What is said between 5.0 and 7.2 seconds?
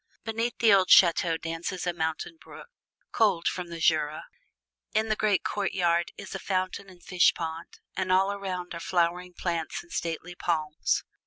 the great courtway is a fountain and